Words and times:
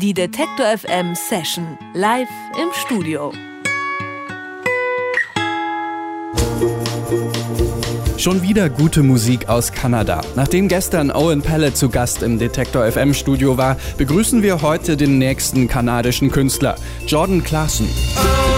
Die 0.00 0.14
Detektor 0.14 0.78
FM 0.78 1.14
Session 1.14 1.76
live 1.92 2.26
im 2.56 2.68
Studio. 2.72 3.34
Schon 8.16 8.40
wieder 8.40 8.70
gute 8.70 9.02
Musik 9.02 9.50
aus 9.50 9.72
Kanada. 9.72 10.22
Nachdem 10.36 10.68
gestern 10.68 11.10
Owen 11.10 11.42
Pellet 11.42 11.76
zu 11.76 11.90
Gast 11.90 12.22
im 12.22 12.38
Detektor 12.38 12.90
FM 12.90 13.12
Studio 13.12 13.58
war, 13.58 13.76
begrüßen 13.98 14.42
wir 14.42 14.62
heute 14.62 14.96
den 14.96 15.18
nächsten 15.18 15.68
kanadischen 15.68 16.30
Künstler, 16.30 16.76
Jordan 17.06 17.44
Clarkson. 17.44 17.86
Oh, 18.16 18.50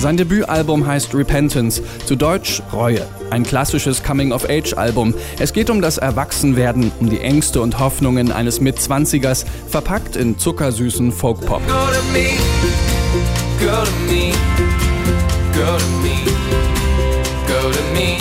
Sein 0.00 0.16
Debütalbum 0.16 0.86
heißt 0.86 1.14
Repentance, 1.14 1.82
zu 2.06 2.16
Deutsch 2.16 2.62
Reue. 2.72 3.06
Ein 3.28 3.42
klassisches 3.42 4.02
Coming-of-Age-Album. 4.02 5.12
Es 5.38 5.52
geht 5.52 5.68
um 5.68 5.82
das 5.82 5.98
Erwachsenwerden, 5.98 6.90
um 7.00 7.10
die 7.10 7.20
Ängste 7.20 7.60
und 7.60 7.78
Hoffnungen 7.78 8.32
eines 8.32 8.62
Mitzwanzigers, 8.62 9.44
verpackt 9.68 10.16
in 10.16 10.38
zuckersüßen 10.38 11.12
Folkpop. 11.12 11.60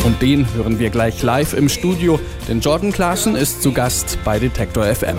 Und 0.03 0.21
den 0.21 0.53
hören 0.55 0.79
wir 0.79 0.89
gleich 0.89 1.23
live 1.23 1.53
im 1.53 1.70
Studio, 1.70 2.20
denn 2.49 2.59
Jordan 2.59 2.91
Clarkson 2.91 3.37
ist 3.37 3.63
zu 3.63 3.71
Gast 3.71 4.17
bei 4.25 4.37
Detektor 4.37 4.84
FM. 4.84 5.15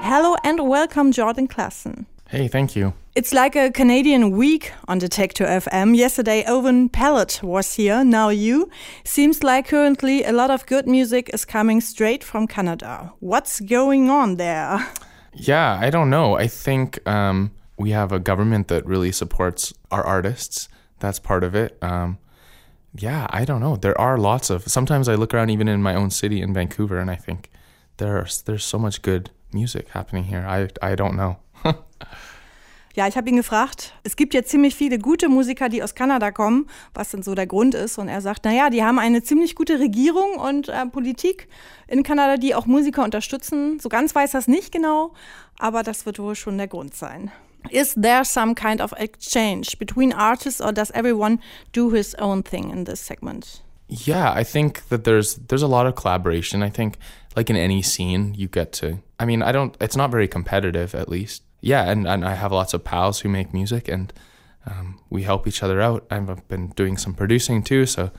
Hello 0.00 0.34
and 0.42 0.60
welcome, 0.60 1.10
Jordan 1.10 1.46
Klassen. 1.46 1.97
Hey, 2.30 2.46
thank 2.46 2.76
you. 2.76 2.92
It's 3.14 3.32
like 3.32 3.56
a 3.56 3.70
Canadian 3.70 4.32
week 4.32 4.72
on 4.86 5.00
Detektor 5.00 5.46
FM. 5.46 5.96
Yesterday, 5.96 6.44
Owen 6.46 6.90
Pallett 6.90 7.42
was 7.42 7.76
here. 7.76 8.04
Now 8.04 8.28
you. 8.28 8.68
Seems 9.02 9.42
like 9.42 9.68
currently 9.68 10.24
a 10.24 10.32
lot 10.32 10.50
of 10.50 10.66
good 10.66 10.86
music 10.86 11.30
is 11.32 11.46
coming 11.46 11.80
straight 11.80 12.22
from 12.22 12.46
Canada. 12.46 13.14
What's 13.20 13.60
going 13.60 14.10
on 14.10 14.36
there? 14.36 14.86
Yeah, 15.32 15.78
I 15.80 15.88
don't 15.88 16.10
know. 16.10 16.34
I 16.34 16.48
think 16.48 16.98
um, 17.08 17.50
we 17.78 17.92
have 17.92 18.12
a 18.12 18.18
government 18.18 18.68
that 18.68 18.84
really 18.84 19.10
supports 19.10 19.72
our 19.90 20.04
artists. 20.04 20.68
That's 20.98 21.18
part 21.18 21.44
of 21.44 21.54
it. 21.54 21.78
Um, 21.82 22.18
yeah, 22.94 23.26
I 23.30 23.46
don't 23.46 23.60
know. 23.60 23.76
There 23.76 23.98
are 23.98 24.18
lots 24.18 24.50
of. 24.50 24.68
Sometimes 24.68 25.08
I 25.08 25.14
look 25.14 25.32
around 25.32 25.48
even 25.48 25.66
in 25.66 25.82
my 25.82 25.94
own 25.94 26.10
city 26.10 26.42
in 26.42 26.52
Vancouver, 26.52 26.98
and 26.98 27.10
I 27.10 27.16
think 27.16 27.50
there's 27.96 28.42
there's 28.42 28.64
so 28.64 28.78
much 28.78 29.00
good 29.00 29.30
music 29.50 29.88
happening 29.90 30.24
here. 30.24 30.44
I 30.46 30.68
I 30.82 30.94
don't 30.94 31.16
know. 31.16 31.38
Ja, 32.94 33.06
ich 33.06 33.16
habe 33.16 33.28
ihn 33.28 33.36
gefragt. 33.36 33.94
Es 34.02 34.16
gibt 34.16 34.34
ja 34.34 34.42
ziemlich 34.42 34.74
viele 34.74 34.98
gute 34.98 35.28
Musiker, 35.28 35.68
die 35.68 35.84
aus 35.84 35.94
Kanada 35.94 36.32
kommen, 36.32 36.66
was 36.94 37.12
denn 37.12 37.22
so 37.22 37.36
der 37.36 37.46
Grund 37.46 37.76
ist. 37.76 37.96
Und 37.96 38.08
er 38.08 38.20
sagt, 38.20 38.44
naja, 38.44 38.70
die 38.70 38.82
haben 38.82 38.98
eine 38.98 39.22
ziemlich 39.22 39.54
gute 39.54 39.78
Regierung 39.78 40.36
und 40.36 40.68
äh, 40.68 40.84
Politik 40.86 41.46
in 41.86 42.02
Kanada, 42.02 42.38
die 42.38 42.56
auch 42.56 42.66
Musiker 42.66 43.04
unterstützen. 43.04 43.78
So 43.78 43.88
ganz 43.88 44.16
weiß 44.16 44.34
es 44.34 44.48
nicht 44.48 44.72
genau, 44.72 45.12
aber 45.60 45.84
das 45.84 46.06
wird 46.06 46.18
wohl 46.18 46.34
schon 46.34 46.58
der 46.58 46.66
Grund 46.66 46.92
sein. 46.94 47.30
Is 47.70 47.94
there 47.94 48.24
some 48.24 48.54
kind 48.54 48.80
of 48.80 48.92
exchange 48.96 49.76
between 49.78 50.12
artists 50.12 50.60
or 50.60 50.72
does 50.72 50.90
everyone 50.90 51.38
do 51.72 51.92
his 51.92 52.16
own 52.18 52.42
thing 52.42 52.70
in 52.70 52.84
this 52.84 53.04
segment? 53.06 53.62
Yeah, 53.88 54.32
I 54.34 54.44
think 54.44 54.88
that 54.88 55.04
there's 55.04 55.38
there's 55.48 55.62
a 55.62 55.68
lot 55.68 55.86
of 55.86 55.94
collaboration. 55.94 56.62
I 56.62 56.70
think 56.70 56.98
like 57.36 57.48
in 57.48 57.56
any 57.56 57.82
scene 57.82 58.34
you 58.34 58.48
get 58.48 58.72
to 58.80 58.98
I 59.20 59.24
mean, 59.24 59.42
I 59.42 59.52
don't 59.52 59.76
it's 59.80 59.96
not 59.96 60.10
very 60.10 60.28
competitive 60.28 60.94
at 60.94 61.08
least. 61.08 61.42
Yeah, 61.60 61.90
and, 61.90 62.06
and 62.06 62.24
I 62.24 62.34
have 62.34 62.52
lots 62.52 62.74
of 62.74 62.84
pals 62.84 63.20
who 63.20 63.28
make 63.28 63.52
music, 63.52 63.88
and 63.88 64.12
um, 64.66 65.00
we 65.10 65.22
help 65.22 65.46
each 65.46 65.62
other 65.62 65.80
out. 65.80 66.06
I've 66.10 66.48
been 66.48 66.68
doing 66.76 66.96
some 66.98 67.14
producing 67.14 67.62
too, 67.62 67.86
so 67.86 68.10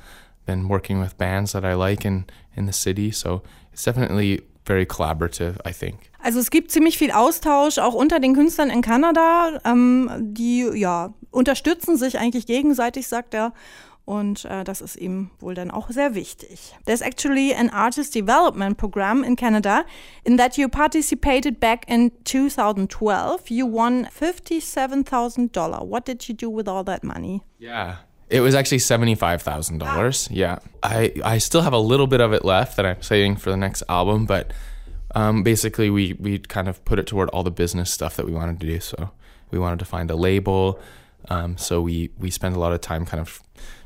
been 0.46 0.68
working 0.68 1.00
with 1.00 1.18
bands 1.18 1.52
that 1.52 1.64
I 1.64 1.76
like 1.76 2.06
in 2.06 2.26
in 2.56 2.66
the 2.66 2.74
city. 2.74 3.12
So 3.12 3.44
it's 3.72 3.84
definitely 3.84 4.42
very 4.66 4.86
collaborative, 4.86 5.58
I 5.66 5.72
think. 5.72 6.10
Also 6.22 6.40
es 6.40 6.50
gibt 6.50 6.72
ziemlich 6.72 6.98
viel 6.98 7.12
Austausch 7.12 7.78
auch 7.78 7.94
unter 7.94 8.20
den 8.20 8.34
Künstlern 8.34 8.70
in 8.70 8.82
Kanada. 8.82 9.60
Ähm, 9.64 10.10
die 10.20 10.70
ja 10.74 11.14
unterstützen 11.32 11.98
sich 11.98 12.18
eigentlich 12.18 12.46
gegenseitig, 12.46 13.08
sagt 13.08 13.34
er. 13.34 13.54
Und 14.10 14.46
äh, 14.46 14.64
das 14.64 14.82
ist 14.82 14.96
ihm 14.96 15.30
wohl 15.40 15.54
dann 15.54 15.70
auch 15.70 15.92
sehr 15.92 16.16
wichtig. 16.16 16.74
There's 16.88 17.02
actually 17.02 17.54
an 17.54 17.70
artist 17.70 18.16
development 18.16 18.76
program 18.76 19.24
in 19.24 19.36
Canada 19.36 19.86
in 20.24 20.36
that 20.38 20.58
you 20.58 20.68
participated 20.68 21.60
back 21.60 21.88
in 21.88 22.12
2012. 22.24 23.52
You 23.52 23.68
won 23.72 24.08
$57,000. 24.08 25.88
What 25.88 26.08
did 26.08 26.28
you 26.28 26.34
do 26.34 26.50
with 26.50 26.68
all 26.68 26.84
that 26.86 27.04
money? 27.04 27.44
Yeah. 27.60 27.98
It 28.32 28.42
was 28.42 28.56
actually 28.56 28.80
seventy-five 28.80 29.42
thousand 29.42 29.80
dollars. 29.80 30.28
Yeah, 30.32 30.60
I 30.84 31.12
I 31.24 31.40
still 31.40 31.62
have 31.62 31.74
a 31.74 31.80
little 31.80 32.06
bit 32.06 32.22
of 32.22 32.32
it 32.32 32.46
left 32.46 32.78
that 32.78 32.86
I'm 32.86 33.02
saving 33.02 33.38
for 33.38 33.50
the 33.50 33.58
next 33.58 33.84
album, 33.90 34.26
but 34.28 34.54
um, 35.16 35.42
basically 35.44 35.90
we 35.90 36.14
we 36.20 36.38
kind 36.38 36.68
of 36.68 36.84
put 36.86 37.00
it 37.00 37.08
toward 37.08 37.30
all 37.30 37.44
the 37.44 37.52
business 37.52 37.90
stuff 37.92 38.16
that 38.16 38.28
we 38.28 38.32
wanted 38.32 38.60
to 38.60 38.68
do. 38.68 38.80
So 38.80 39.10
we 39.52 39.58
wanted 39.58 39.80
to 39.80 39.86
find 39.86 40.12
a 40.12 40.16
label. 40.16 40.80
Um, 41.30 41.58
so 41.58 41.82
we 41.82 42.12
we 42.18 42.30
spent 42.30 42.56
a 42.56 42.60
lot 42.60 42.74
of 42.74 42.82
time 42.82 43.06
kind 43.06 43.22
of 43.22 43.42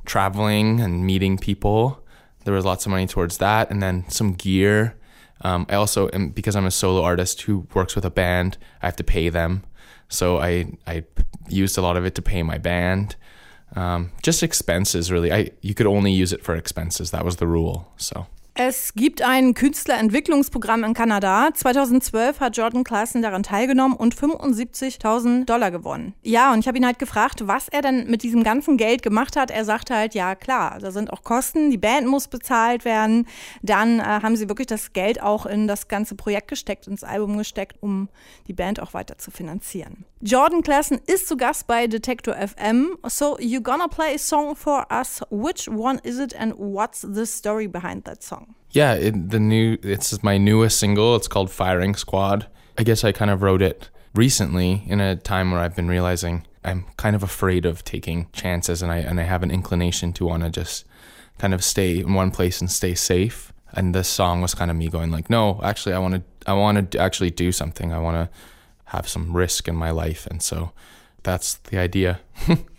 traveling 0.05 0.79
and 0.79 1.05
meeting 1.05 1.37
people. 1.37 2.03
There 2.45 2.53
was 2.53 2.65
lots 2.65 2.85
of 2.85 2.91
money 2.91 3.07
towards 3.07 3.37
that, 3.37 3.71
and 3.71 3.81
then 3.81 4.07
some 4.09 4.33
gear. 4.33 4.95
Um, 5.41 5.65
I 5.69 5.75
also 5.75 6.09
am 6.13 6.29
because 6.29 6.55
I'm 6.55 6.65
a 6.65 6.71
solo 6.71 7.01
artist 7.03 7.41
who 7.41 7.67
works 7.73 7.95
with 7.95 8.05
a 8.05 8.11
band. 8.11 8.57
I 8.81 8.85
have 8.85 8.95
to 8.97 9.03
pay 9.03 9.29
them, 9.29 9.63
so 10.09 10.39
I 10.39 10.71
I 10.87 11.03
used 11.49 11.77
a 11.77 11.81
lot 11.81 11.97
of 11.97 12.05
it 12.05 12.15
to 12.15 12.21
pay 12.21 12.43
my 12.43 12.57
band. 12.57 13.15
Um, 13.75 14.11
just 14.21 14.43
expenses, 14.43 15.11
really. 15.11 15.31
I 15.31 15.51
you 15.61 15.73
could 15.73 15.87
only 15.87 16.11
use 16.11 16.31
it 16.31 16.43
for 16.43 16.55
expenses. 16.55 17.11
That 17.11 17.25
was 17.25 17.37
the 17.37 17.47
rule. 17.47 17.91
So. 17.97 18.27
Es 18.55 18.93
gibt 18.93 19.23
ein 19.23 19.55
Künstlerentwicklungsprogramm 19.55 20.83
in 20.83 20.93
Kanada. 20.93 21.49
2012 21.55 22.39
hat 22.39 22.55
Jordan 22.55 22.83
Clarkson 22.83 23.23
daran 23.23 23.41
teilgenommen 23.41 23.97
und 23.97 24.13
75.000 24.13 25.45
Dollar 25.45 25.71
gewonnen. 25.71 26.13
Ja, 26.21 26.53
und 26.53 26.59
ich 26.59 26.67
habe 26.67 26.77
ihn 26.77 26.85
halt 26.85 26.99
gefragt, 26.99 27.47
was 27.47 27.67
er 27.67 27.81
denn 27.81 28.05
mit 28.11 28.21
diesem 28.21 28.43
ganzen 28.43 28.77
Geld 28.77 29.01
gemacht 29.01 29.37
hat. 29.37 29.49
Er 29.49 29.65
sagte 29.65 29.95
halt, 29.95 30.13
ja 30.13 30.35
klar, 30.35 30.77
da 30.79 30.91
sind 30.91 31.11
auch 31.11 31.23
Kosten, 31.23 31.71
die 31.71 31.79
Band 31.79 32.05
muss 32.05 32.27
bezahlt 32.27 32.85
werden. 32.85 33.27
Dann 33.63 33.99
äh, 33.99 34.03
haben 34.03 34.35
sie 34.35 34.47
wirklich 34.47 34.67
das 34.67 34.93
Geld 34.93 35.19
auch 35.19 35.47
in 35.47 35.67
das 35.67 35.87
ganze 35.87 36.13
Projekt 36.13 36.49
gesteckt, 36.49 36.85
ins 36.85 37.03
Album 37.03 37.39
gesteckt, 37.39 37.77
um 37.81 38.07
die 38.47 38.53
Band 38.53 38.79
auch 38.79 38.93
weiter 38.93 39.17
zu 39.17 39.31
finanzieren. 39.31 40.05
Jordan 40.21 40.61
Clarkson 40.61 41.01
ist 41.07 41.27
zu 41.27 41.37
Gast 41.37 41.65
bei 41.65 41.87
Detector 41.87 42.35
FM. 42.35 42.97
So, 43.07 43.35
you're 43.39 43.61
gonna 43.61 43.87
play 43.87 44.13
a 44.13 44.19
song 44.19 44.55
for 44.55 44.85
us. 44.91 45.21
Which 45.31 45.67
one 45.67 45.99
is 46.03 46.19
it 46.19 46.35
and 46.35 46.53
what's 46.55 47.01
the 47.01 47.25
story 47.25 47.67
behind 47.67 48.05
that 48.05 48.23
song? 48.23 48.42
Yeah, 48.71 48.95
it, 48.95 49.29
the 49.29 49.39
new 49.39 49.77
it's 49.83 50.23
my 50.23 50.37
newest 50.37 50.79
single. 50.79 51.15
It's 51.15 51.27
called 51.27 51.51
Firing 51.51 51.95
Squad. 51.95 52.47
I 52.77 52.83
guess 52.83 53.03
I 53.03 53.11
kind 53.11 53.29
of 53.29 53.41
wrote 53.41 53.61
it 53.61 53.89
recently 54.15 54.83
in 54.87 54.99
a 54.99 55.15
time 55.15 55.51
where 55.51 55.59
I've 55.59 55.75
been 55.75 55.87
realizing 55.87 56.47
I'm 56.63 56.85
kind 56.97 57.15
of 57.15 57.23
afraid 57.23 57.65
of 57.65 57.83
taking 57.83 58.27
chances 58.33 58.81
and 58.81 58.91
I 58.91 58.97
and 58.97 59.19
I 59.19 59.23
have 59.23 59.43
an 59.43 59.51
inclination 59.51 60.13
to 60.13 60.25
want 60.25 60.43
to 60.43 60.49
just 60.49 60.85
kind 61.37 61.53
of 61.53 61.63
stay 61.63 61.99
in 61.99 62.13
one 62.13 62.31
place 62.31 62.61
and 62.61 62.71
stay 62.71 62.95
safe. 62.95 63.53
And 63.73 63.93
this 63.93 64.07
song 64.07 64.41
was 64.41 64.53
kind 64.53 64.69
of 64.69 64.77
me 64.77 64.87
going 64.87 65.11
like, 65.11 65.29
no, 65.29 65.59
actually 65.63 65.93
I 65.93 65.99
want 65.99 66.15
to 66.15 66.23
I 66.49 66.53
want 66.53 66.91
to 66.91 66.99
actually 66.99 67.31
do 67.31 67.51
something. 67.51 67.93
I 67.93 67.99
want 67.99 68.17
to 68.17 68.29
have 68.85 69.07
some 69.07 69.35
risk 69.35 69.67
in 69.67 69.75
my 69.75 69.91
life 69.91 70.25
and 70.27 70.41
so 70.41 70.71
that's 71.23 71.55
the 71.55 71.77
idea. 71.77 72.19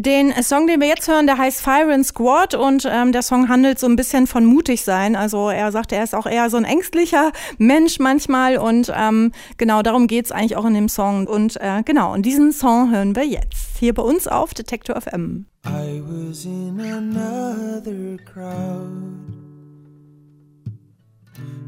Den 0.00 0.32
Song, 0.44 0.68
den 0.68 0.80
wir 0.80 0.86
jetzt 0.86 1.08
hören, 1.08 1.26
der 1.26 1.38
heißt 1.38 1.60
Fire 1.60 1.92
and 1.92 2.06
Squad 2.06 2.54
und 2.54 2.86
ähm, 2.88 3.10
der 3.10 3.22
Song 3.22 3.48
handelt 3.48 3.80
so 3.80 3.88
ein 3.88 3.96
bisschen 3.96 4.28
von 4.28 4.44
mutig 4.44 4.84
sein. 4.84 5.16
Also 5.16 5.48
er 5.48 5.72
sagt, 5.72 5.90
er 5.90 6.04
ist 6.04 6.14
auch 6.14 6.26
eher 6.26 6.48
so 6.50 6.56
ein 6.56 6.62
ängstlicher 6.62 7.32
Mensch 7.58 7.98
manchmal 7.98 8.58
und 8.58 8.92
ähm, 8.96 9.32
genau 9.56 9.82
darum 9.82 10.06
geht's 10.06 10.30
eigentlich 10.30 10.54
auch 10.54 10.66
in 10.66 10.74
dem 10.74 10.88
Song. 10.88 11.26
Und 11.26 11.60
äh, 11.60 11.82
genau, 11.84 12.14
und 12.14 12.24
diesen 12.24 12.52
Song 12.52 12.92
hören 12.92 13.16
wir 13.16 13.26
jetzt 13.26 13.76
hier 13.80 13.92
bei 13.92 14.02
uns 14.02 14.28
auf 14.28 14.54
Detector 14.54 15.00
FM. 15.00 15.46
I 15.66 16.00
was 16.06 16.44
in 16.44 16.78
another 16.80 18.18
crowd 18.24 18.86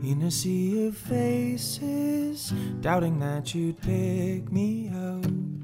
In 0.04 0.22
a 0.22 0.30
sea 0.30 0.88
of 0.88 0.96
faces 0.96 2.54
Doubting 2.80 3.18
that 3.18 3.52
you'd 3.52 3.80
pick 3.80 4.52
me 4.52 4.88
out 4.94 5.59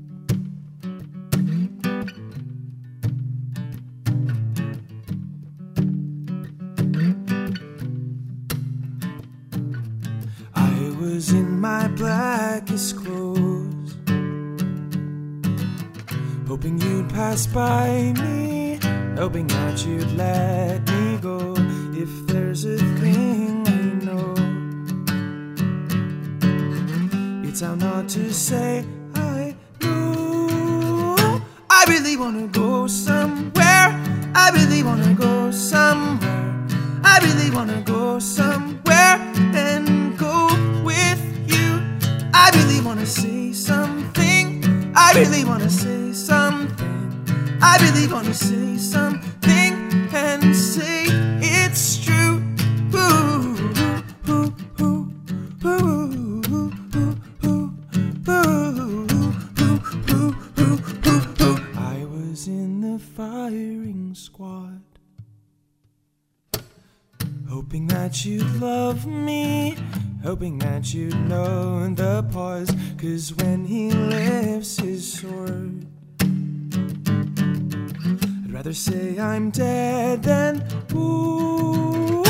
was 11.16 11.32
in 11.32 11.58
my 11.58 11.88
blackest 11.88 12.94
clothes, 13.02 13.94
hoping 16.46 16.78
you'd 16.78 17.08
pass 17.08 17.46
by 17.46 18.12
me, 18.20 18.78
hoping 19.16 19.46
that 19.46 19.82
you'd 19.86 20.12
let 20.12 20.86
me 20.90 21.16
go. 21.22 21.54
If 22.04 22.10
there's 22.26 22.66
a 22.66 22.76
thing 23.00 23.66
I 23.66 23.80
know, 24.04 24.34
it's 27.48 27.62
how 27.62 27.76
not 27.76 28.10
to 28.10 28.30
say 28.30 28.84
I 29.14 29.54
know. 29.80 31.40
I 31.70 31.84
really 31.88 32.18
wanna 32.18 32.46
go 32.48 32.86
I 47.78 47.90
really 47.90 48.06
wanna 48.10 48.32
say 48.32 48.78
something 48.78 50.08
and 50.14 50.56
say 50.56 51.04
it's 51.42 52.02
true. 52.02 52.42
I 61.76 62.06
was 62.06 62.48
in 62.48 62.80
the 62.80 62.98
firing 62.98 64.14
squad, 64.14 64.80
hoping 67.46 67.88
that 67.88 68.24
you'd 68.24 68.50
love 68.58 69.04
me. 69.04 69.76
Hoping 70.24 70.58
that 70.58 70.94
you'd 70.94 71.14
know 71.28 71.88
the 71.94 72.22
pause, 72.32 72.74
cause 72.96 73.34
when 73.34 73.66
he 73.66 73.90
lifts 73.92 74.80
his 74.80 75.12
sword, 75.12 75.86
rather 78.56 78.72
say 78.72 79.18
I'm 79.18 79.50
dead 79.50 80.22
than 80.22 80.64
ooh. 80.94 82.24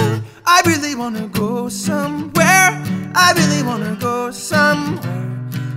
I 0.45 0.61
really 0.67 0.97
wanna 0.97 1.29
go 1.29 1.69
somewhere, 1.69 2.71
I 3.15 3.33
really 3.37 3.63
wanna 3.63 3.97
go 4.01 4.33
somewhere. 4.33 5.25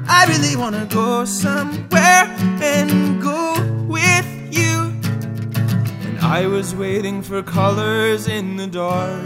I 0.07 0.25
really 0.25 0.56
wanna 0.56 0.88
go 0.90 1.24
somewhere 1.24 2.24
and 2.74 3.22
go 3.22 3.62
with 3.88 4.30
you. 4.50 4.75
And 6.07 6.18
I 6.19 6.48
was 6.48 6.74
waiting 6.74 7.22
for 7.22 7.44
colors 7.44 8.28
in 8.28 8.57
the 8.57 8.66
dark. 8.66 9.22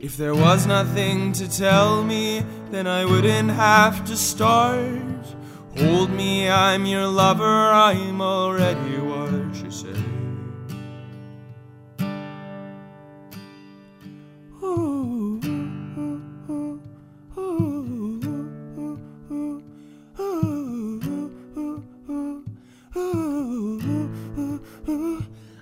If 0.00 0.18
there 0.18 0.34
was 0.34 0.66
nothing 0.66 1.32
to 1.40 1.48
tell 1.48 2.04
me, 2.04 2.44
then 2.70 2.86
I 2.86 3.06
wouldn't 3.06 3.52
have 3.52 4.04
to 4.04 4.16
start. 4.18 5.24
Hold 5.78 6.10
me, 6.10 6.48
I'm 6.48 6.86
your 6.86 7.08
lover, 7.08 7.72
I'm 7.88 8.20
already 8.20 9.03
say. 9.74 9.90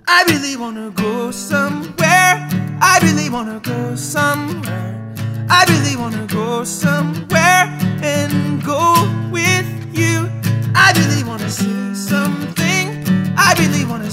I 0.05 0.25
really 0.27 0.55
wanna 0.57 0.91
go 0.91 1.31
somewhere. 1.31 2.47
I 2.81 2.99
really 3.01 3.29
wanna 3.29 3.59
go 3.63 3.95
somewhere. 3.95 5.13
I 5.49 5.65
really 5.67 5.95
wanna 5.95 6.27
go 6.27 6.63
somewhere 6.63 7.65
and 8.03 8.63
go 8.63 9.22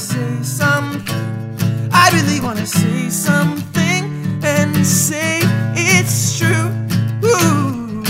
say 0.00 0.42
something. 0.42 1.90
I 1.92 2.10
really 2.14 2.40
wanna 2.40 2.64
say 2.64 3.10
something 3.10 4.40
and 4.42 4.86
say 4.86 5.40
it's 5.76 6.38
true. 6.38 6.70
Ooh, 7.22 8.02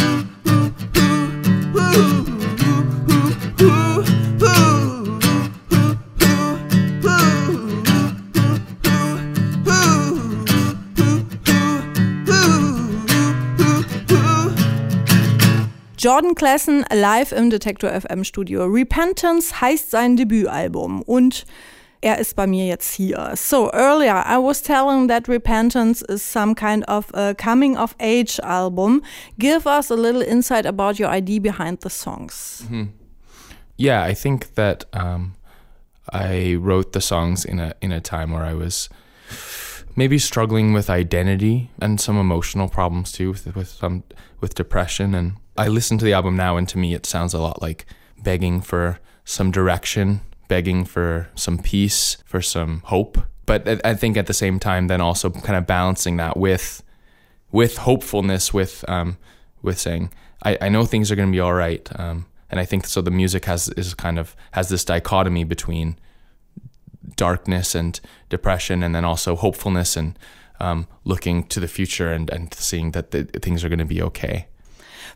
ooh, 1.77 2.32
Jordan 16.03 16.35
Klassen 16.35 16.85
live 16.93 17.31
im 17.31 17.49
Detektor 17.49 17.89
FM 17.91 18.25
Studio. 18.25 18.65
Repentance 18.65 19.61
heißt 19.61 19.93
sein 19.93 20.17
Debütalbum 20.17 21.01
und 21.03 21.45
er 22.01 22.19
ist 22.19 22.35
bei 22.35 22.45
mir 22.49 22.67
jetzt 22.67 22.93
hier. 22.93 23.35
So 23.37 23.71
earlier 23.73 24.25
I 24.29 24.37
was 24.37 24.61
telling 24.61 25.07
that 25.07 25.29
Repentance 25.29 26.03
is 26.03 26.21
some 26.21 26.57
kind 26.57 26.85
of 26.89 27.15
a 27.15 27.35
coming 27.35 27.77
of 27.77 27.95
age 28.01 28.41
album. 28.43 29.05
Give 29.39 29.65
us 29.65 29.93
a 29.93 29.95
little 29.95 30.23
insight 30.23 30.67
about 30.67 30.99
your 30.99 31.09
idea 31.09 31.41
behind 31.41 31.83
the 31.83 31.89
songs. 31.89 32.65
Yeah, 33.77 34.03
I 34.03 34.13
think 34.13 34.57
that 34.57 34.87
um, 34.93 35.35
I 36.13 36.57
wrote 36.57 36.95
the 36.95 37.01
songs 37.01 37.45
in 37.45 37.61
a 37.61 37.75
in 37.81 37.93
a 37.93 38.01
time 38.01 38.33
where 38.33 38.45
I 38.45 38.55
was 38.55 38.89
maybe 39.95 40.19
struggling 40.19 40.73
with 40.73 40.91
identity 40.91 41.71
and 41.81 42.01
some 42.01 42.19
emotional 42.19 42.69
problems 42.69 43.13
too, 43.13 43.31
with, 43.31 43.55
with 43.55 43.69
some 43.69 44.03
with 44.41 44.57
depression. 44.57 45.15
And 45.15 45.35
I 45.57 45.69
listen 45.69 45.99
to 45.99 46.05
the 46.05 46.13
album 46.13 46.37
now, 46.37 46.57
and 46.57 46.69
to 46.69 46.79
me, 46.79 46.95
it 46.95 47.07
sounds 47.07 47.35
a 47.35 47.41
lot 47.41 47.61
like 47.61 47.87
begging 48.23 48.61
for 48.61 48.99
some 49.25 49.51
direction, 49.51 50.21
begging 50.49 50.85
for 50.85 51.29
some 51.35 51.59
peace, 51.59 52.17
for 52.25 52.41
some 52.41 52.81
hope. 52.87 53.19
But 53.45 53.85
I- 53.85 53.95
think 53.95 54.17
at 54.17 54.27
the 54.27 54.35
same 54.35 54.59
time, 54.59 54.87
then 54.87 55.01
also 55.01 55.31
kind 55.31 55.57
of 55.57 55.67
balancing 55.67 56.17
that 56.17 56.37
with 56.37 56.83
with 57.51 57.77
hopefulness, 57.79 58.55
with 58.55 58.85
um, 58.89 59.19
with 59.61 59.79
saying, 59.79 60.11
I, 60.43 60.57
I 60.63 60.69
know 60.71 60.87
things 60.87 61.11
are 61.11 61.17
going 61.17 61.29
to 61.29 61.33
be 61.33 61.41
all 61.41 61.53
right. 61.53 61.87
Um, 62.01 62.27
and 62.51 62.59
I 62.59 62.65
think 62.65 62.87
so. 62.87 63.03
The 63.03 63.11
music 63.11 63.45
has 63.45 63.69
is 63.71 63.95
kind 63.95 64.19
of 64.19 64.35
has 64.53 64.69
this 64.69 64.85
dichotomy 64.85 65.45
between 65.45 65.99
darkness 67.17 67.75
and 67.75 68.01
depression, 68.31 68.83
and 68.83 68.95
then 68.95 69.05
also 69.05 69.37
hopefulness 69.37 69.97
and 69.97 70.19
um, 70.61 70.87
looking 71.05 71.45
to 71.49 71.61
the 71.61 71.69
future 71.69 72.13
and, 72.13 72.31
and 72.31 72.55
seeing 72.55 72.93
that 72.93 73.11
the, 73.11 73.25
things 73.25 73.65
are 73.65 73.69
going 73.69 73.79
to 73.79 73.85
be 73.85 74.01
okay. 74.03 74.47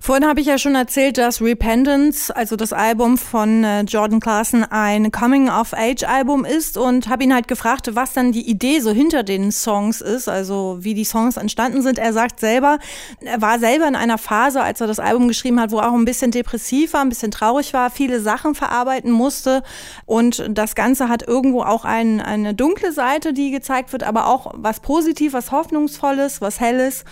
Vorhin 0.01 0.27
habe 0.27 0.41
ich 0.41 0.47
ja 0.47 0.59
schon 0.59 0.75
erzählt, 0.75 1.19
dass 1.19 1.41
Repentance, 1.41 2.35
also 2.35 2.57
das 2.57 2.73
Album 2.73 3.17
von 3.17 3.65
äh, 3.65 3.83
Jordan 3.83 4.21
Clarkson, 4.21 4.65
ein 4.65 5.11
Coming-of-Age-Album 5.11 6.45
ist 6.45 6.77
und 6.77 7.09
habe 7.09 7.25
ihn 7.25 7.35
halt 7.35 7.49
gefragt, 7.49 7.91
was 7.95 8.13
dann 8.13 8.33
die 8.33 8.49
Idee 8.49 8.81
so 8.81 8.91
hinter 8.91 9.23
den 9.23 9.51
Songs 9.53 10.01
ist, 10.01 10.29
also 10.29 10.79
wie 10.81 10.95
die 10.95 11.05
Songs 11.05 11.37
entstanden 11.37 11.83
sind. 11.83 11.99
Er 11.99 12.13
sagt 12.13 12.41
selber, 12.41 12.79
er 13.21 13.41
war 13.41 13.59
selber 13.59 13.89
in 13.89 13.97
einer 13.97 14.19
Phase, 14.19 14.63
als 14.63 14.81
er 14.81 14.87
das 14.87 14.99
Album 14.99 15.29
geschrieben 15.29 15.61
hat, 15.61 15.71
wo 15.71 15.79
er 15.79 15.91
auch 15.91 15.95
ein 15.95 16.05
bisschen 16.05 16.31
depressiv 16.31 16.93
war, 16.93 17.01
ein 17.01 17.09
bisschen 17.09 17.31
traurig 17.31 17.73
war, 17.73 17.91
viele 17.91 18.21
Sachen 18.21 18.55
verarbeiten 18.55 19.11
musste 19.11 19.63
und 20.05 20.45
das 20.51 20.75
Ganze 20.75 21.09
hat 21.09 21.27
irgendwo 21.27 21.63
auch 21.63 21.85
ein, 21.85 22.21
eine 22.21 22.55
dunkle 22.55 22.93
Seite, 22.93 23.33
die 23.33 23.51
gezeigt 23.51 23.93
wird, 23.93 24.05
aber 24.05 24.27
auch 24.27 24.53
was 24.55 24.81
Positives, 24.81 25.35
was 25.35 25.53
Hoffnungsvolles, 25.53 26.41
was 26.41 26.61
Helles. 26.61 27.05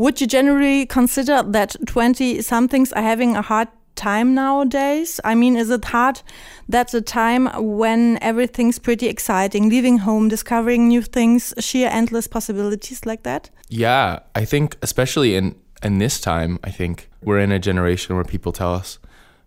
Would 0.00 0.18
you 0.18 0.26
generally 0.26 0.86
consider 0.86 1.42
that 1.42 1.76
20 1.84 2.40
somethings 2.40 2.90
are 2.94 3.02
having 3.02 3.36
a 3.36 3.42
hard 3.42 3.68
time 3.96 4.34
nowadays? 4.34 5.20
I 5.24 5.34
mean, 5.34 5.56
is 5.56 5.68
it 5.68 5.84
hard 5.84 6.22
that's 6.70 6.94
a 6.94 7.02
time 7.02 7.50
when 7.76 8.18
everything's 8.22 8.78
pretty 8.78 9.08
exciting, 9.08 9.68
leaving 9.68 9.98
home, 9.98 10.30
discovering 10.30 10.88
new 10.88 11.02
things, 11.02 11.52
sheer 11.58 11.90
endless 11.92 12.26
possibilities 12.26 13.04
like 13.04 13.24
that? 13.24 13.50
Yeah, 13.68 14.20
I 14.34 14.46
think 14.46 14.78
especially 14.80 15.34
in 15.34 15.54
in 15.82 15.98
this 15.98 16.18
time, 16.18 16.58
I 16.64 16.70
think 16.70 17.10
we're 17.22 17.40
in 17.40 17.52
a 17.52 17.58
generation 17.58 18.14
where 18.14 18.24
people 18.24 18.52
tell 18.52 18.72
us 18.72 18.98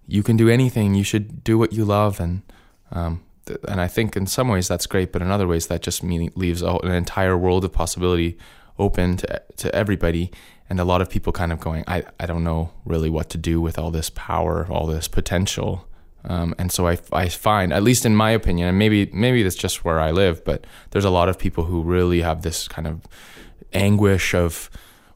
you 0.06 0.22
can 0.22 0.38
do 0.38 0.50
anything, 0.50 0.94
you 0.94 1.04
should 1.04 1.44
do 1.44 1.58
what 1.58 1.74
you 1.74 1.84
love, 1.84 2.20
and 2.20 2.44
um, 2.92 3.24
and 3.68 3.82
I 3.82 3.88
think 3.88 4.16
in 4.16 4.28
some 4.28 4.50
ways 4.50 4.68
that's 4.68 4.86
great, 4.86 5.12
but 5.12 5.24
in 5.24 5.32
other 5.32 5.48
ways 5.48 5.66
that 5.66 5.82
just 5.82 6.04
mean, 6.04 6.32
leaves 6.36 6.62
an 6.62 6.92
entire 6.92 7.36
world 7.36 7.66
of 7.66 7.74
possibility 7.74 8.38
open 8.80 9.18
to 9.18 9.42
to 9.58 9.76
everybody, 9.76 10.32
and 10.70 10.80
a 10.80 10.84
lot 10.84 11.02
of 11.02 11.10
people 11.10 11.34
kind 11.34 11.52
of 11.52 11.60
going, 11.60 11.84
I 11.88 12.04
I 12.20 12.26
don't 12.26 12.44
know 12.44 12.72
really 12.86 13.10
what 13.10 13.30
to 13.32 13.38
do 13.38 13.62
with 13.62 13.78
all 13.78 13.92
this 13.92 14.10
power, 14.10 14.68
all 14.70 14.88
this 14.88 15.08
potential. 15.08 15.88
Um, 16.26 16.56
and 16.58 16.72
so 16.72 16.88
I, 16.88 16.98
I 17.12 17.28
find, 17.28 17.74
at 17.74 17.84
least 17.84 18.06
in 18.06 18.16
my 18.16 18.32
opinion, 18.32 18.70
and 18.70 18.80
maybe 18.80 19.10
maybe 19.14 19.44
that's 19.44 19.56
just 19.56 19.84
where 19.84 20.00
I 20.00 20.12
live, 20.12 20.44
but 20.46 20.66
there's 20.92 21.06
a 21.06 21.10
lot 21.10 21.28
of 21.28 21.38
people 21.38 21.66
who 21.66 21.82
really 21.82 22.22
have 22.22 22.44
this 22.44 22.68
kind 22.68 22.88
of 22.88 23.02
anguish 23.74 24.34
of 24.34 24.70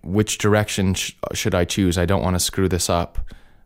which 0.03 0.37
direction 0.37 0.93
sh- 0.93 1.13
should 1.33 1.55
I 1.55 1.65
choose? 1.65 1.97
I 1.97 2.05
don't 2.05 2.23
want 2.23 2.35
to 2.35 2.39
screw 2.39 2.67
this 2.67 2.89
up. 2.89 3.19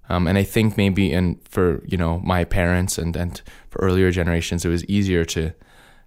Um, 0.10 0.28
and 0.28 0.38
I 0.38 0.44
think 0.44 0.78
maybe 0.78 1.12
in 1.12 1.40
for 1.50 1.82
you 1.86 1.98
know 1.98 2.20
my 2.20 2.44
parents 2.44 2.98
and 2.98 3.16
and 3.16 3.42
for 3.70 3.80
earlier 3.82 4.12
generations, 4.12 4.66
it 4.66 4.70
was 4.70 4.84
easier 4.86 5.24
to 5.26 5.54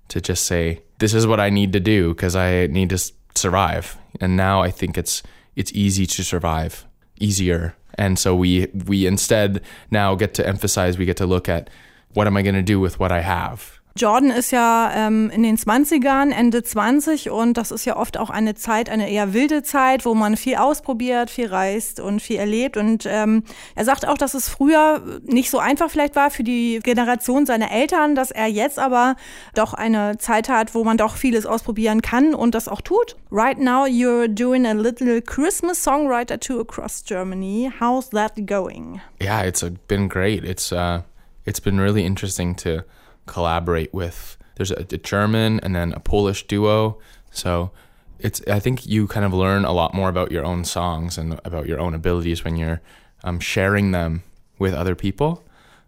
to 0.08 0.20
just 0.20 0.44
say 0.44 0.82
this 0.98 1.14
is 1.14 1.26
what 1.26 1.40
I 1.40 1.50
need 1.50 1.72
to 1.72 1.80
do 1.80 2.14
because 2.14 2.36
I 2.36 2.66
need 2.66 2.90
to 2.90 2.98
survive. 3.34 3.96
And 4.20 4.36
now 4.36 4.62
I 4.62 4.70
think 4.70 4.96
it's 4.98 5.22
it's 5.56 5.72
easy 5.72 6.06
to 6.06 6.24
survive, 6.24 6.84
easier. 7.20 7.76
And 7.96 8.18
so 8.18 8.34
we 8.34 8.68
we 8.86 9.06
instead 9.06 9.62
now 9.90 10.14
get 10.14 10.34
to 10.34 10.46
emphasize 10.46 10.98
we 10.98 11.04
get 11.04 11.16
to 11.18 11.26
look 11.26 11.48
at 11.48 11.70
what 12.12 12.26
am 12.26 12.36
I 12.36 12.42
going 12.42 12.54
to 12.54 12.62
do 12.62 12.80
with 12.80 12.98
what 12.98 13.12
I 13.12 13.20
have. 13.20 13.73
Jordan 13.96 14.30
ist 14.30 14.50
ja 14.50 14.90
ähm, 14.92 15.30
in 15.30 15.44
den 15.44 15.56
20ern, 15.56 16.32
Ende 16.32 16.64
20 16.64 17.30
und 17.30 17.56
das 17.56 17.70
ist 17.70 17.84
ja 17.84 17.96
oft 17.96 18.18
auch 18.18 18.28
eine 18.28 18.56
Zeit, 18.56 18.90
eine 18.90 19.08
eher 19.08 19.34
wilde 19.34 19.62
Zeit, 19.62 20.04
wo 20.04 20.14
man 20.14 20.36
viel 20.36 20.56
ausprobiert, 20.56 21.30
viel 21.30 21.46
reist 21.46 22.00
und 22.00 22.20
viel 22.20 22.38
erlebt. 22.38 22.76
Und 22.76 23.06
ähm, 23.06 23.44
er 23.76 23.84
sagt 23.84 24.08
auch, 24.08 24.18
dass 24.18 24.34
es 24.34 24.48
früher 24.48 25.20
nicht 25.22 25.48
so 25.48 25.60
einfach 25.60 25.90
vielleicht 25.90 26.16
war 26.16 26.32
für 26.32 26.42
die 26.42 26.80
Generation 26.82 27.46
seiner 27.46 27.70
Eltern, 27.70 28.16
dass 28.16 28.32
er 28.32 28.48
jetzt 28.48 28.80
aber 28.80 29.14
doch 29.54 29.74
eine 29.74 30.18
Zeit 30.18 30.48
hat, 30.48 30.74
wo 30.74 30.82
man 30.82 30.96
doch 30.96 31.14
vieles 31.14 31.46
ausprobieren 31.46 32.02
kann 32.02 32.34
und 32.34 32.56
das 32.56 32.66
auch 32.66 32.80
tut. 32.80 33.14
Right 33.30 33.60
now 33.60 33.84
you're 33.84 34.26
doing 34.26 34.66
a 34.66 34.72
little 34.72 35.22
Christmas 35.22 35.84
songwriter 35.84 36.40
tour 36.40 36.62
across 36.62 37.04
Germany. 37.04 37.70
How's 37.78 38.10
that 38.10 38.32
going? 38.44 39.00
Yeah, 39.22 39.44
it's 39.44 39.64
been 39.86 40.08
great. 40.08 40.42
It's 40.42 40.72
uh, 40.72 41.02
it's 41.46 41.60
been 41.60 41.78
really 41.78 42.04
interesting 42.04 42.56
to 42.56 42.82
collaborate 43.26 43.92
with. 43.92 44.36
There's 44.56 44.70
a, 44.70 44.80
a 44.80 44.98
German 44.98 45.60
and 45.60 45.74
then 45.74 45.92
a 45.92 46.00
Polish 46.00 46.46
duo. 46.46 46.98
So 47.30 47.70
it's 48.18 48.40
I 48.48 48.60
think 48.60 48.86
you 48.86 49.06
kind 49.06 49.26
of 49.26 49.32
learn 49.32 49.64
a 49.64 49.72
lot 49.72 49.94
more 49.94 50.08
about 50.08 50.30
your 50.30 50.44
own 50.44 50.64
songs 50.64 51.18
and 51.18 51.40
about 51.44 51.66
your 51.66 51.80
own 51.80 51.94
abilities 51.94 52.44
when 52.44 52.56
you're 52.56 52.80
um, 53.22 53.40
sharing 53.40 53.90
them 53.90 54.22
with 54.58 54.74
other 54.74 54.94
people. 54.94 55.42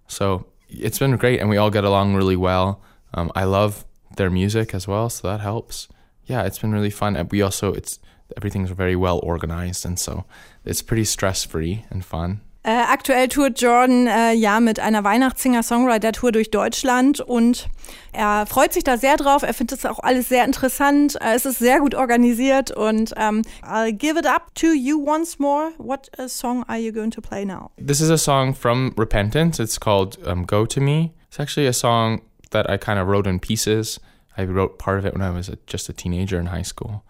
So 0.08 0.46
it's 0.68 0.98
been 0.98 1.16
great, 1.16 1.40
and 1.40 1.48
we 1.48 1.56
all 1.56 1.70
get 1.70 1.84
along 1.84 2.14
really 2.14 2.36
well. 2.36 2.80
Um, 3.14 3.30
I 3.34 3.44
love 3.44 3.84
their 4.16 4.30
music 4.30 4.74
as 4.74 4.88
well, 4.88 5.08
so 5.08 5.28
that 5.28 5.40
helps. 5.40 5.88
Yeah, 6.24 6.42
it's 6.42 6.58
been 6.58 6.72
really 6.72 6.90
fun. 6.90 7.28
We 7.30 7.42
also 7.42 7.72
it's 7.72 7.98
everything's 8.36 8.70
very 8.70 8.96
well 8.96 9.20
organized, 9.22 9.86
and 9.86 9.98
so 9.98 10.24
it's 10.64 10.82
pretty 10.82 11.04
stress 11.04 11.44
free 11.44 11.84
and 11.90 12.04
fun. 12.04 12.40
Äh, 12.66 12.82
aktuell 12.90 13.28
tourt 13.28 13.60
Jordan 13.60 14.08
äh, 14.08 14.32
ja 14.32 14.58
mit 14.58 14.80
einer 14.80 15.04
Weihnachtssinger-Songwriter-Tour 15.04 16.32
durch 16.32 16.50
Deutschland 16.50 17.20
und 17.20 17.68
er 18.12 18.44
freut 18.46 18.72
sich 18.72 18.82
da 18.82 18.98
sehr 18.98 19.16
drauf. 19.16 19.44
Er 19.44 19.54
findet 19.54 19.78
es 19.78 19.86
auch 19.86 20.00
alles 20.00 20.28
sehr 20.28 20.44
interessant. 20.44 21.14
Äh, 21.20 21.36
es 21.36 21.46
ist 21.46 21.60
sehr 21.60 21.78
gut 21.78 21.94
organisiert 21.94 22.72
und 22.72 23.12
um, 23.16 23.42
I'll 23.62 23.92
give 23.92 24.18
it 24.18 24.26
up 24.26 24.52
to 24.56 24.72
you 24.72 25.00
once 25.00 25.38
more. 25.38 25.74
What 25.78 26.10
song 26.26 26.64
are 26.66 26.76
you 26.76 26.90
going 26.92 27.12
to 27.12 27.20
play 27.20 27.44
now? 27.44 27.70
This 27.76 28.00
is 28.00 28.10
a 28.10 28.18
song 28.18 28.52
from 28.52 28.92
Repentance. 28.96 29.62
It's 29.62 29.78
called 29.78 30.18
um, 30.26 30.44
Go 30.44 30.66
to 30.66 30.80
Me. 30.80 31.12
It's 31.28 31.38
actually 31.38 31.68
a 31.68 31.72
song 31.72 32.22
that 32.50 32.68
I 32.68 32.78
kind 32.78 32.98
of 32.98 33.06
wrote 33.06 33.28
in 33.28 33.38
pieces. 33.38 34.00
I 34.36 34.44
wrote 34.44 34.80
part 34.80 34.98
of 34.98 35.06
it 35.06 35.12
when 35.12 35.22
I 35.22 35.30
was 35.30 35.48
a, 35.48 35.56
just 35.68 35.88
a 35.88 35.92
teenager 35.92 36.40
in 36.40 36.46
high 36.46 36.62
school. 36.62 37.04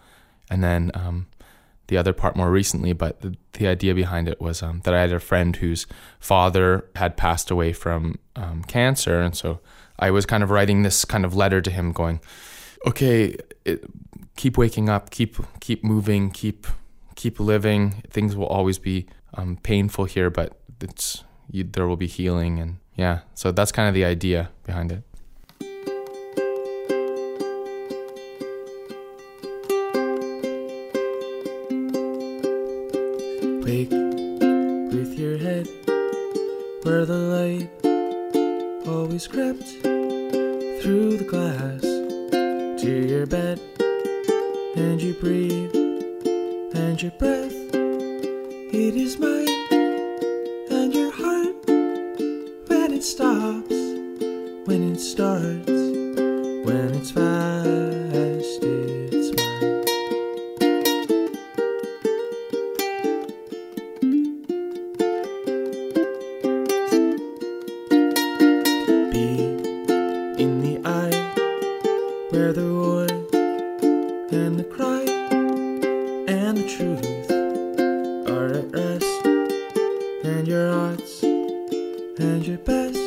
And 0.50 0.62
then 0.62 0.90
um, 0.92 1.28
the 1.88 1.96
other 1.96 2.12
part 2.12 2.36
more 2.36 2.50
recently, 2.50 2.92
but 2.92 3.20
the, 3.20 3.36
the 3.52 3.66
idea 3.66 3.94
behind 3.94 4.28
it 4.28 4.40
was 4.40 4.62
um, 4.62 4.80
that 4.84 4.94
I 4.94 5.00
had 5.00 5.12
a 5.12 5.20
friend 5.20 5.54
whose 5.56 5.86
father 6.18 6.88
had 6.96 7.16
passed 7.16 7.50
away 7.50 7.72
from 7.72 8.18
um, 8.34 8.64
cancer. 8.64 9.20
And 9.20 9.36
so 9.36 9.60
I 9.98 10.10
was 10.10 10.26
kind 10.26 10.42
of 10.42 10.50
writing 10.50 10.82
this 10.82 11.04
kind 11.04 11.24
of 11.24 11.34
letter 11.34 11.60
to 11.60 11.70
him 11.70 11.92
going, 11.92 12.20
okay, 12.86 13.36
it, 13.64 13.84
keep 14.36 14.58
waking 14.58 14.88
up, 14.88 15.10
keep, 15.10 15.36
keep 15.60 15.84
moving, 15.84 16.30
keep, 16.30 16.66
keep 17.14 17.38
living. 17.38 18.02
Things 18.10 18.34
will 18.36 18.46
always 18.46 18.78
be 18.78 19.06
um, 19.34 19.56
painful 19.62 20.06
here, 20.06 20.30
but 20.30 20.58
it's, 20.80 21.24
you, 21.50 21.64
there 21.64 21.86
will 21.86 21.96
be 21.96 22.08
healing. 22.08 22.58
And 22.58 22.78
yeah, 22.96 23.20
so 23.34 23.52
that's 23.52 23.72
kind 23.72 23.88
of 23.88 23.94
the 23.94 24.04
idea 24.04 24.50
behind 24.64 24.90
it. 24.90 25.02
It 52.96 53.04
stops, 53.04 53.68
when 54.64 54.92
it 54.92 54.98
starts, 54.98 55.68
when 55.68 56.94
it's 56.94 57.10
fast, 57.10 57.85
and 82.18 82.46
your 82.46 82.58
best 82.58 83.05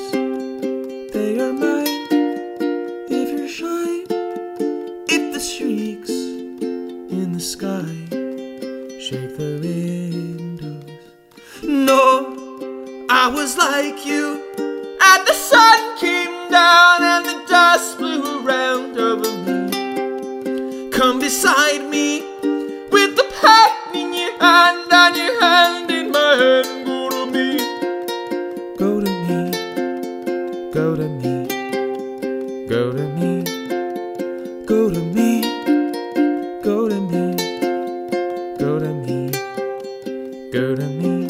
to 31.00 31.08
me, 31.08 31.48
go 32.68 32.92
to 32.92 33.08
me, 33.16 33.44
go 34.66 34.90
to 34.90 35.00
me, 35.00 35.42
go 36.62 36.90
to 36.90 37.00
me, 37.00 37.38
go 38.60 38.80
to 38.80 38.94
me, 39.06 39.32
go 40.52 40.76
to 40.76 40.86
me. 41.00 41.28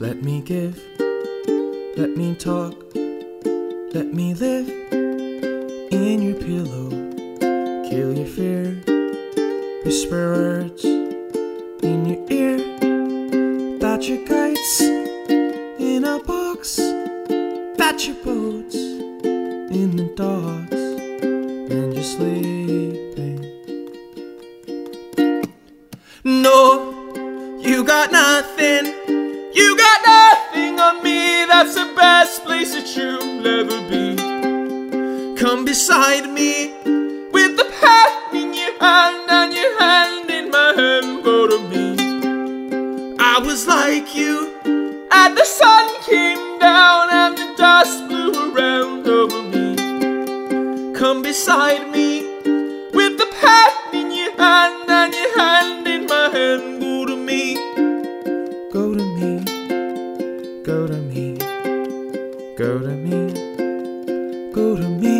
Let 0.00 0.22
me 0.22 0.40
give, 0.40 0.82
let 1.98 2.16
me 2.16 2.34
talk, 2.34 2.72
let 3.92 4.14
me 4.14 4.32
live 4.32 4.97
in 5.98 6.22
your 6.22 6.36
pillow. 6.36 6.88
Kill 7.88 8.16
your 8.16 8.26
fear, 8.26 8.64
whisper 9.84 10.32
words 10.32 10.84
in 10.84 12.06
your 12.06 12.22
ear. 12.30 12.56
That 13.78 14.08
your 14.08 14.24
kites 14.26 14.80
in 14.80 16.04
a 16.04 16.22
box, 16.22 16.76
that 16.76 18.06
your 18.06 18.16
boats 18.24 18.37
Come 35.38 35.64
beside 35.64 36.28
me 36.32 36.72
with 37.30 37.56
the 37.56 37.64
pen 37.80 38.34
in 38.34 38.52
your 38.52 38.76
hand 38.80 39.30
and 39.30 39.52
your 39.52 39.78
hand 39.78 40.28
in 40.28 40.50
my 40.50 40.72
hand. 40.76 41.22
Go 41.22 41.46
to 41.46 41.58
me. 41.68 43.16
I 43.20 43.38
was 43.38 43.68
like 43.68 44.16
you, 44.16 44.52
and 44.64 45.38
the 45.38 45.44
sun 45.44 45.86
came 46.02 46.58
down 46.58 47.10
and 47.12 47.38
the 47.38 47.54
dust 47.56 48.08
blew 48.08 48.32
around 48.52 49.06
over 49.06 49.42
me. 49.44 50.92
Come 50.94 51.22
beside 51.22 51.88
me 51.92 52.22
with 52.92 53.16
the 53.18 53.28
pen 53.40 53.94
in 53.94 54.10
your 54.10 54.32
hand 54.36 54.90
and 54.90 55.14
your 55.14 55.38
hand 55.38 55.86
in 55.86 56.06
my 56.06 56.30
hand. 56.30 56.80
Go 56.82 57.06
to 57.06 57.16
me. 57.16 57.54
Go 58.72 58.92
to 58.92 59.04
me. 59.18 59.44
Go 60.64 60.88
to 60.88 60.96
me. 60.96 61.38
Go 62.56 62.80
to 62.80 62.94
me. 63.06 64.52
Go 64.52 64.76
to 64.76 64.88
me. 64.88 65.17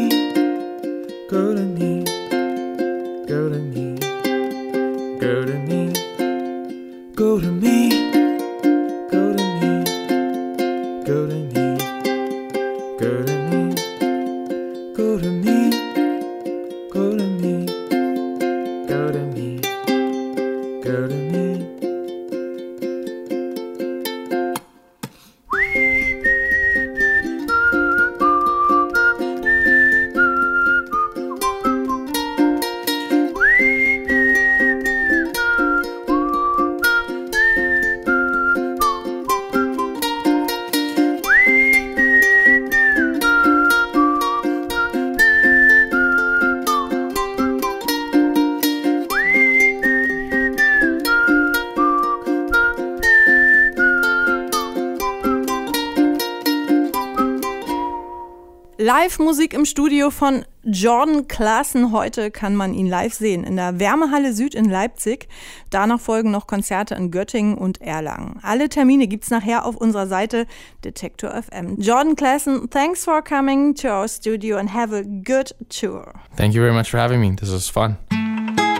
Live-Musik 58.88 59.52
im 59.52 59.66
Studio 59.66 60.08
von 60.08 60.46
Jordan 60.64 61.28
Klaassen. 61.28 61.92
Heute 61.92 62.30
kann 62.30 62.56
man 62.56 62.72
ihn 62.72 62.86
live 62.86 63.12
sehen 63.12 63.44
in 63.44 63.56
der 63.56 63.78
Wärmehalle 63.78 64.32
Süd 64.32 64.54
in 64.54 64.64
Leipzig. 64.64 65.28
Danach 65.68 66.00
folgen 66.00 66.30
noch 66.30 66.46
Konzerte 66.46 66.94
in 66.94 67.10
Göttingen 67.10 67.58
und 67.58 67.82
Erlangen. 67.82 68.40
Alle 68.40 68.70
Termine 68.70 69.06
gibt's 69.06 69.28
nachher 69.28 69.66
auf 69.66 69.76
unserer 69.76 70.06
Seite 70.06 70.46
Detektor 70.86 71.32
FM. 71.32 71.78
Jordan 71.78 72.16
Klaassen, 72.16 72.70
thanks 72.70 73.04
for 73.04 73.20
coming 73.20 73.74
to 73.74 73.88
our 73.88 74.08
studio 74.08 74.56
and 74.56 74.72
have 74.72 74.96
a 74.96 75.02
good 75.02 75.54
tour. 75.68 76.14
Thank 76.38 76.54
you 76.54 76.62
very 76.62 76.72
much 76.72 76.90
for 76.90 76.98
having 76.98 77.20
me. 77.20 77.36
This 77.36 77.52
was 77.52 77.68
fun. 77.68 77.98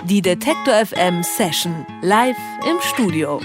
Die 0.07 0.23
Detektor 0.23 0.87
FM 0.87 1.23
Session 1.23 1.85
live 2.01 2.39
im 2.67 2.79
Studio. 2.81 3.43